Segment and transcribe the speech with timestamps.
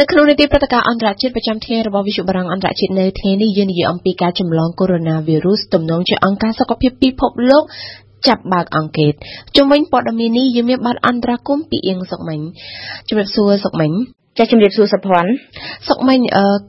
[0.00, 5.00] នៅក្នុងនីតិព្រឹត្តិការណ៍អន្តរជាតិប្រចាំថ្ងៃរបស់វិទ្យុបារាំងអន្តរជាតិនៅថ្ងៃនេះយើងនិយាយអំពីការចម្លងកូវីដ
[5.36, 7.64] -19 ទំនងជាអង្គការសុខភាពពិភពលោក
[8.28, 9.12] ចាប់បើកអង្កេត
[9.56, 12.40] ជុំវិញព័ត៌មាននេះយើងមានបាត់អន្តរាគមពីអៀងសុកមិញ
[13.08, 13.90] ជំរាបសួរសុកមិញ
[14.40, 15.30] ចាជំរាបសួរសុភ័ណ្ឌ
[15.88, 16.20] សុកមិញ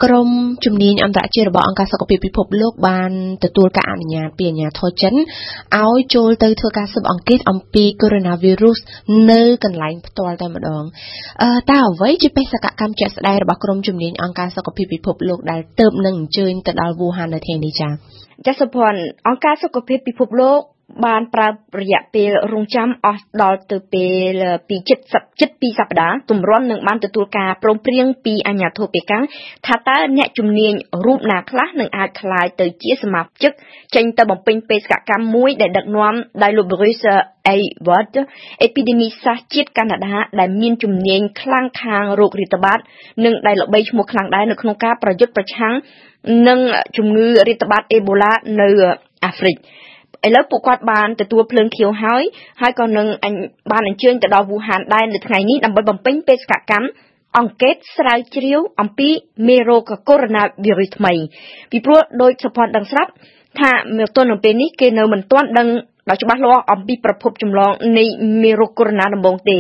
[0.04, 0.30] ក្រម
[0.66, 3.12] ជំនាញអន្តរជាតិរបស់អង្គការសុខភាពពិភពលោកបាន
[3.44, 5.14] ទទួលការអនុញ្ញាតពីអាជ្ញាធរចិន
[5.80, 8.30] ឲ្យចូលទៅធ្វើការស៊ើបអង្កេតអំពីកូវីដ
[8.74, 10.84] -19 នៅកន្លែងផ្ទាល់តែម្ដង
[11.44, 17.92] អឺតើអ្វីជាបេសកកម្មជាក់ស្ដែងរបស់ក្រមជំនាញអង្គការសុខភាពពិភពលោកដែលទៅនឹងអញ្ជើញទៅដល់វូហាននៅថ្ងៃនេះចា៎
[18.46, 20.62] ចាសុភ័ណ្ឌអង្គការសុខភាពពិភពលោក
[21.06, 21.48] បានប្រើ
[21.82, 24.06] រយៈពេលរងចាំអស់ដល់ទៅពេ
[24.42, 25.00] លពីជិត
[25.40, 29.24] ជិត2សប្តាហ៍ទម្រាំនឹងបានទទួលការព្រមព្រៀងពីអាជ្ញាធរប៉េកាំង
[29.68, 30.74] ថាតើអ្នកជំនាញ
[31.06, 33.52] រូបណាខ្លះនឹងអាចក្លាយទៅជាសមាជិក
[33.96, 37.06] ចេញទៅបំពេញបេសកកម្មមួយដែលដឹកនាំដោយលោក Bruce
[37.54, 38.16] Ayward
[38.64, 42.80] អេពីដេមីសាស្ត្រជាតិកាណាដាដែលមានជំនាញខ្លាំងខាងរោគរាតត្បាត
[43.26, 45.74] និងដែលល្បីឈ្មោះខ្លាំងដែរនៅក្នុងការប្រយុទ្ធប្រឆាំង
[46.48, 46.60] នឹង
[46.98, 48.70] ជំងឺរាតត្បាតអេបូឡានៅ
[49.26, 49.58] អាហ្វ្រិក។
[50.28, 52.24] ឥឡូវពួកគាត់បានទទួលភ្លើងខៀវហើយ
[52.62, 53.08] ហើយក៏នឹង
[53.72, 56.88] បានអញ្ជើញទៅដល់វូហានដែរនៅថ្ងៃនេះដើម្បីបំពេញបេសកកម្ម
[57.38, 59.10] អង្កេតស្រាវជ្រាវអំពី
[59.48, 60.32] មេរោគកូវីដ
[60.94, 61.14] -19 ថ្មី
[61.72, 63.12] ពីព្រោះដោយសុភ័ណ្ឌដឹងស្រាប់
[63.60, 65.68] ថាមកទល់នឹងពេលនេះគេនៅមិនទាន់ដឹង
[66.10, 68.06] ដោយច្បាស់លាស់អំពីប្រភពចម្លងនៃ
[68.42, 69.58] មេរោគកូវីដដំបូងទេ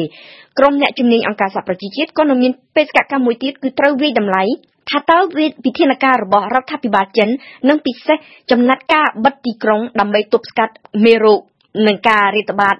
[0.59, 4.43] ក្រុមអ្នកជំនាញអង្គការសហប្រជាជាតិក៏នឹងមានបេសកកម្មមួយទៀតគឺត្រូវវិយតម្លៃ
[4.89, 7.29] ថាតើវិធានការរបស់រដ្ឋាភិបាលចិន
[7.69, 8.17] និងពិសេស
[8.51, 10.73] ចំណាត់ការបិទទីក្រុងដើម្បីទប់ស្កាត់
[11.05, 11.39] មេរោគ
[11.87, 12.75] និងការរាតត្បាត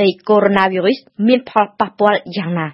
[0.00, 2.68] នៃកូវីដ -19 មានផលប៉ះពាល់យ៉ាងណា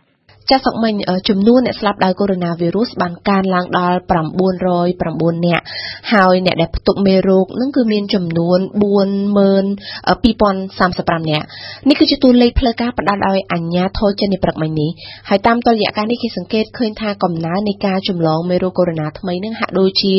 [0.50, 0.94] ចាសសុកមិញ
[1.28, 3.96] ចំនួនអ្នកស្លាប់ដោយកូវីដ -19 បានកើនឡើងដល់
[4.77, 5.64] 909នាក់
[6.12, 11.46] ហើយអ្នកដែលផ្ទុកមេរោគនឹងគឺមានចំនួន42035នាក់
[11.88, 14.91] នេះគឺជាតួលេខផ្លូវការផ្ដល់ដោយអាជ្ញាធរចិននៃព្រឹកមិញនេះ
[15.28, 20.14] ហើយតាមតុល្យការនេះគេសង្កេតឃើញថាកំណើននៃការចម្លងមេរោគកូវីដថ្មីនឹងហាក់ដូចជា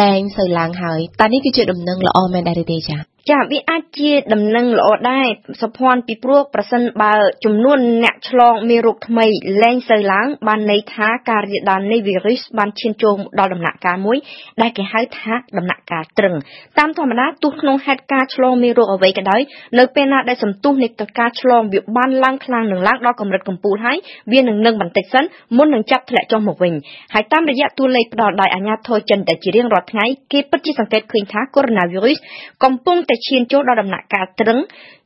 [0.00, 5.26] លែងសូវឡើងហើយតើនេះគឺជាដំណឹងល្អមែនដែរទេចា៎ ចាវាអាចជាដំណឹងល្អដែរ
[5.62, 7.14] សុភ័ណ្ឌពីព្រោះប្រសិនបើ
[7.44, 9.26] ចំនួនអ្នកឆ្លងមេរោគថ្មី
[9.62, 14.18] លែងសូវឡើង បានន័យថាការរាលដាលនៃវីរុសបានឈានចូលដល់ដំណាក់កាលមួយ
[14.62, 16.34] ដែលគេហៅថាដំណាក់កាលត្រឹង
[16.78, 19.40] តាមធម្មតាទោះក្នុងហេតុការឆ្លងមេរោគអ្វីក៏ដោយ
[19.78, 20.88] នៅពេលណាដែលសន្ទុះនៃ
[21.20, 23.98] ការឆ្លងវាបានឡើងខ្លាំងនឹងឡើងដល់កម្រិតកំពូលហើយ
[24.32, 25.24] វានឹងនឹងបន្តិចសិន
[25.56, 26.74] មុននឹងចាប់ធ្លាក់ចុះមកវិញ
[27.14, 34.58] ហើយតាមរយៈតួលេខផ្ដល់ដោយអាជ្ញាធរចិនតែជារៀងរាល់ថ្ងៃគេពិតជាសង្កេតឃើញថាកូវីដ -19 កំពុងតែឈានចូលដល់ដំណាក់កាលត្រឹង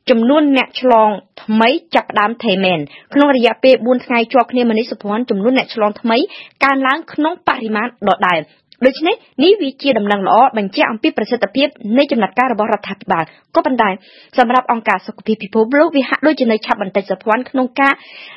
[0.09, 1.09] ចំនួនអ្នកឆ្លង
[1.43, 2.79] ថ្មីចាប់ផ្ដើមថេមែន
[3.13, 6.17] ក្នុងរយៈពេល4ថ្ងៃជាប់គ្នាមនីសុភ័ណ្ឌចំនួនអ្នកឆ្លងថ្មី
[6.63, 8.39] កើនឡើងក្នុងបរិមាណដដែល
[8.85, 13.23] ដូច្នេះនេះវាជាដំណឹងល្អបញ្ជាក់អំពីប្រសិទ្ធភាពនៃចំណាត់ការរបស់រដ្ឋាភិបាល
[13.55, 13.89] ក៏ប៉ុន្តែ
[14.37, 17.93] សម្រាប់អង្គការសុខភាពពិភពលោកវាហាក់ដូចជានៅឆាប់បន្តិចសភ័ណ្ឌក្នុងការ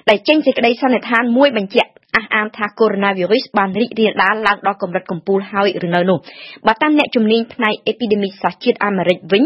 [0.08, 6.18] ដែលចេញសេចក្តីសន្និដ្ឋានមួយបញ្ជាក់អះអាងថាកូវីដ -19 បានរីករាលដាលឡើងដល់កម្រិតកំពូលហើយឬនៅនោះ
[6.66, 9.42] បើតាមអ្នកជំនាញផ្នែកអេពីដេមីសាស្ត្រជាតិអាមេរិកវិញ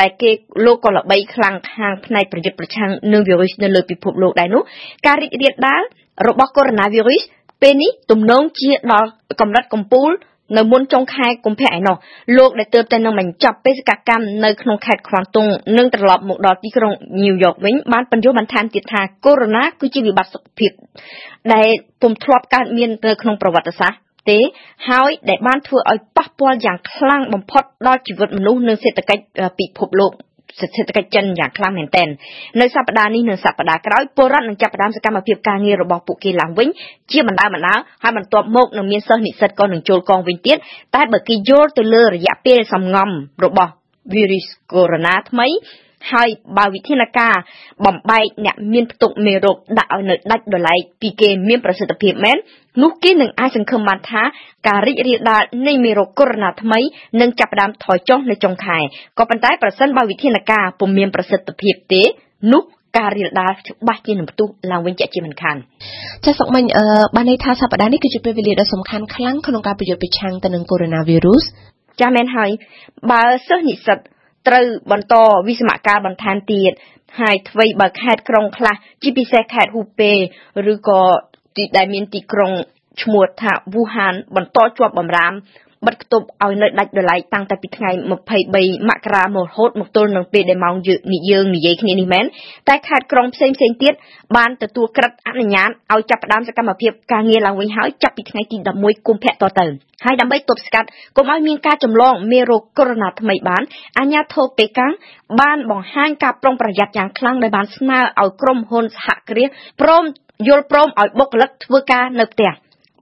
[0.00, 0.30] ដែលគេ
[0.64, 4.62] លោកក៏ល្បីខ្លាំងខាងផ្នែកប្រយុទ្ធប្រឆាំងនឹងវីរុសនៅលើពិភពលោកដែរនោះ
[5.06, 5.82] ការរីករាលដាល
[6.28, 9.08] របស់កូវីដ -19 ពេលនេះទំនងជាដល់
[9.40, 10.10] កម្រិតកំពូល
[10.56, 11.96] នៅមុនចុងខែកុម្ភៈឯណោះ
[12.36, 15.46] លោកដែលទើបតែនឹងបញ្ចប់បេសកកម្មនៅក្នុងខេត្តខ្វាំងតុង
[15.78, 16.92] និងត្រឡប់មកដល់ទីក្រុង
[17.22, 20.70] ញូវយ៉កវិញបានបញ្យល់បន្ថែមទៀតថាកូវីដគឺជាវិបត្តិសុខភាព
[21.54, 21.68] ដែល
[22.02, 23.98] ពុំធ្លាប់កើតមាននៅក្នុងប្រវត្តិសាស្ត្រ
[24.30, 24.38] ទេ
[24.88, 29.22] ហើយដែលបានធ្វើឲ្យប៉ះពាល់យ៉ាងខ្លាំងបំផុតដល់ជីវិតមនុស្សនិងសេដ្ឋកិច្ច
[29.58, 30.12] ពិភពលោក
[30.60, 32.08] សេដ្ឋកិច្ចចិនយ៉ាងខ្លាំងមែនទែន
[32.60, 36.68] នៅសប្តាហ៍នេះនិងសប្តាហ៍ក្រោយពលរដ្ឋនឹងចាប់ផ្ដើមសកម្មភាពការងាររបស់ពួកគេឡើងវិញ
[37.12, 40.56] ជាបណ្ដើបណ្ដើហើយបន្ទាប់មកនឹងមានសិស្សនិស្សិតក៏នឹងចូលកងវិញទៀត
[40.94, 43.08] តែបើគេយល់ទៅលើរយៈពេលសំងំ
[43.44, 43.72] របស់
[44.12, 45.48] virus corona ថ្មី
[46.12, 46.28] ហើយ
[46.58, 47.34] បើវិធានការ
[47.86, 52.36] បំបែកអ្នកមានផ្ទុកមេរោគដាក់ឲ្យនៅដាច់ដោយឡែកពីគេមានប្រសិទ្ធភាពមែន
[52.82, 54.22] នោះគេនឹងអាចសង្ឃឹមបានថា
[54.68, 56.80] ការរីករាលដាលនៃមេរោគកូវីដថ្មី
[57.20, 58.78] នឹងចាប់ផ្ដើមថយចុះនៅចុងខែ
[59.18, 62.02] ក៏ប៉ុន្តែប្រសិនបើវិធានការពុំមានប្រសិទ្ធភាពទេ
[62.52, 62.62] នោះ
[62.98, 65.56] ការរាលដាលច្បាស់ជានឹងផ្ទុះឡើងវិញជាក់ជាមិនខាន
[66.24, 66.84] ចាសសុកមិញអឺ
[67.16, 70.96] បានន័យថាសប្តាហ៍នេះគឺជាពេលវេលាដ៏សំខាន់ខ្លាំងក្នុងការប្រយុទ្ធប្រឆាំងទៅនឹងកូវីដ
[71.44, 72.50] -19 ចាមែនហើយ
[73.10, 73.98] បើសិស្សនិស្សិត
[74.48, 75.14] ត្រូវបន្ត
[75.46, 76.72] វិស្សមការបន្ថែមទៀត
[77.20, 80.12] ហើយអ្វីបើខេត្តក្រុងខ្លះជាពិសេសខេត្តហ៊ូពេ
[80.72, 81.02] ឬក៏
[81.56, 82.52] ទីដែលមានទីក្រុង
[83.02, 85.32] ឈ្មោះថាវូហានបន្តជាប់បំរាម
[85.86, 90.94] បិទគប់ឲ្យនៅដាច់ដោយឡែកតាំងតែពីថ្ងៃ23មករាមករហូតមកទល់នឹងពេលដែលម៉ោងយើ
[91.42, 92.24] ងនិយាយគ្នានេះមែន
[92.68, 93.94] តែខេត្តក្រុងផ្សេងផ្សេងទៀត
[94.36, 99.66] បានទទួលក្រិតអនុញ្ញាតឲ្យចាប់ផ្ដើមសកម្មភាពការងារឡើងវិញហើយចាប់ពីថ្ងៃទី11កុម្ភៈតទៅ
[100.04, 103.62] ហើយដើម្បីទប់ស្កាត់កុំឲ្យមានការចម្លងមេរោគកូវីដថ្មីបាន
[103.98, 104.92] អាជ្ញាធរប៉េកាំង
[105.40, 109.48] បានបង្ហាញការប្រុងប្រយ័ត្នយ៉ាងខ្លាំងដោយបានស្នើឲ្យក្រុមហ៊ុនសហគ្រាស
[109.80, 110.04] ព្រម
[110.48, 112.52] យល់ព្រមឲ្យបុគ្គលិកធ្វើការនៅផ្ទះ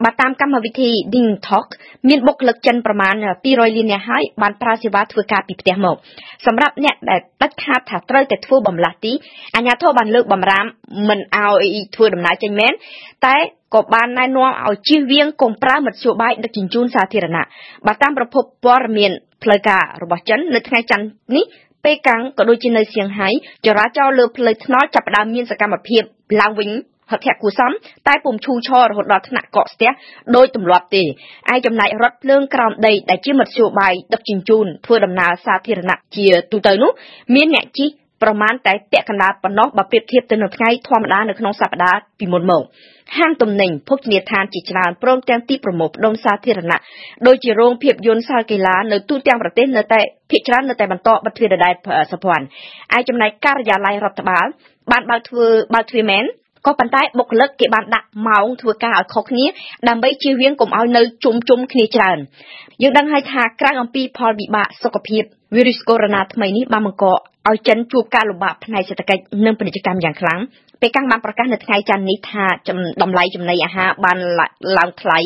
[0.04, 1.66] បើតាមកម្មវិធី Ding Talk
[2.08, 3.14] មានបុគ្គលិកចិនប្រមាណ
[3.46, 5.96] 200លាននាក់ហើយបានប្រើសេវាធ្វើការពីផ្ទះមក
[6.46, 9.12] សម្រាប់អ្នកដែលដាច់ខាតថាត្រូវតែធ្វើបំលាស់ទី
[9.56, 10.66] អាជ្ញាធរបានលើកបំរាម
[11.08, 12.72] មិនឲ្យធ្វើដំណើរចេញមែន
[13.26, 13.36] តែ
[13.74, 17.44] ក៏បានណែនាំឲ្យជៀសវាងកុំប្រើមធ្យោបាយដឹកជញ្ជូនសាធារណៈ
[17.86, 21.06] បើតាមប្រភពព័ត៌មានផ្លូវការរបស់ចិននៅថ្ងៃច័ន្ទ
[21.36, 21.44] នេះ
[21.84, 23.28] ប៉េកាំងក៏ដូចជានៅសៀងហៃ
[23.66, 26.02] ចរាចរណ៍លើផ្លូវថ្នល់ចាប់ផ្ដើមមានសកម្មភាព
[26.40, 26.70] ឡើងវិញ
[27.10, 27.72] ហត្ថគួសម
[28.08, 29.90] តែពុំឈូឆររហូតដល់ថ្នាក់កកស្ទះ
[30.36, 31.02] ដោយទម្លាប់ទេ
[31.52, 36.90] ឯចំណែករថភ្លើងក្រោមដីដែលជាមធ្យោបាយដឹកជញ្ជូនធ្វើដំណើរសាធារណៈជាទូទៅនោះ
[37.34, 37.88] មានអ្នកជិះ
[38.22, 42.62] ប្រមាណតែពាក់កណ្ដាលប៉ុណ្ណោះបើប្រៀបធៀបទៅនឹងថ្ងៃធម្មតានៅក្នុងសប្តាហ៍ពីមុនមក
[43.16, 46.78] ហាងទំនិញភោជនីយដ្ឋានជាច្រើនព្រមទាំងទីប្រមូលផ្ដុំសាធារណៈ
[47.26, 50.00] ដូចជារោងភាពយន្តសាលកីឡានៅទូទាំងប្រទេសនៅតែ
[50.30, 51.74] ភាគច្រើននៅតែបន្តបិទទ្វារដដែល
[52.12, 52.46] សុភ័ណ្ឌ
[52.96, 54.46] ឯចំណែកការិយាល័យរដ្ឋបាល
[54.92, 56.24] បានបើកធ្វើបើកទ្វារមែន
[56.66, 59.44] ក៏ប៉ុន្តែបុគ្គលិកគេបានដាក់ម៉ោងធ្វើការឲ្យខុសគ្នា
[59.88, 62.18] ដើម្បីជៀសវាងកុំឲ្យនៅជុំជុំគ្នាច្រើន
[62.82, 65.22] យើងដឹងហើយថាក្រៅអំពីផលវិបាកសុខភាព
[65.54, 67.04] វីរុសកូវីដ -19 ថ្មីនេះបានបង្ក
[67.48, 70.40] ឲ្យចិនជួបការលំបាកផ្នែកសេដ្ឋកិច្ចនិងពាណិជ្ជកម្មយ៉ាងខ្លាំង
[70.82, 72.46] ពេកាំងបានប្រកាសនៅថ្ងៃច័ន្ទនេះថា
[73.02, 74.18] តម្លៃចំណីអាហារបាន
[74.78, 75.18] ឡើងថ្លៃ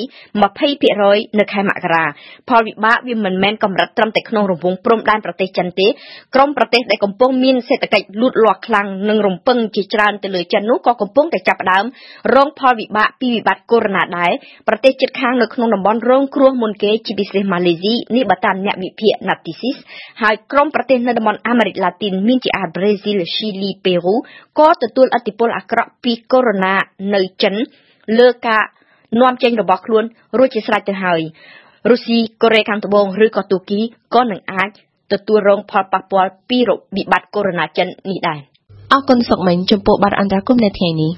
[0.70, 2.04] 20%នៅខែមករា
[2.48, 5.86] ផលវិបាកវាមិនមែនកម្រិតត្រឹមតែក្នុងរង្វង់ព្រំដែនប្រទេសចិនទេ
[6.34, 11.84] ក្រុមប្រទេសដែលកំពុងមានសេដ្ឋកិច្ចលូតលាស់ខ្លាំងនិងរំពឹងជាច្រើនទៅលើចិននោះក៏កំពុងតែចាប់ផ្ដើម
[12.34, 14.32] រងផលវិបាកពីវិបត្តិកូវីដ -19 ដែរ
[14.68, 19.76] ប្រទេសជិតខាងនៅក្នុងតំបន់រងគ្រោះមុនគេជាពិសេសម៉ាឡេស៊ីនេះបើតាមអ្នកវិភាគ Natixis
[20.22, 24.14] ហើយក្រុមប្រទេសនៅតំបន់អាមេរិកឡាទីនមានជាអាចប្រេស៊ីលឈីលីប៉េរូ
[24.58, 27.54] ក៏ទទួលឥទ្ធិពលអាក្រក់ពីកូវីដ -19 នៅចិន
[28.18, 28.62] លើការ
[29.20, 30.04] នាំចេញរបស់ខ្លួន
[30.38, 31.20] រួចជាស្រេចទៅហើយ
[31.90, 33.80] រុស្ស៊ីកូរ៉េខាងត្បូងឬក៏ទូគី
[34.14, 34.70] ក៏នឹងអាច
[35.12, 36.58] ទទួលរងផលប៉ះពាល់ពី
[36.96, 38.40] វិបត្តិកូវីដ -19 ចិននេះដែរ
[38.92, 41.12] អរគុណសុកមិញចំពោះបទអន្តរាគមន៍នៅថ្ងៃនេះ